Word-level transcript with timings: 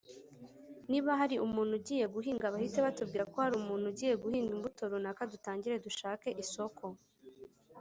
niba 0.89 1.11
umuntu 1.45 1.73
agiye 1.79 2.05
guhinga 2.15 2.53
bahite 2.53 2.79
batubwira 2.85 3.23
ko 3.31 3.37
hari 3.43 3.55
umuntu 3.61 3.85
ugiye 3.91 4.13
guhinga 4.23 4.51
imbuto 4.55 4.81
runaka 4.91 5.21
dutangire 5.31 5.75
dushake 5.85 6.27
isoko” 6.43 6.85